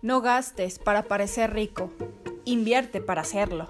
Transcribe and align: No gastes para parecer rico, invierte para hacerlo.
No 0.00 0.20
gastes 0.20 0.78
para 0.78 1.02
parecer 1.02 1.52
rico, 1.52 1.90
invierte 2.44 3.00
para 3.00 3.22
hacerlo. 3.22 3.66